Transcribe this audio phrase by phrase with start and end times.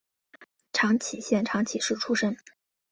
[0.73, 2.35] 长崎县长崎市出身。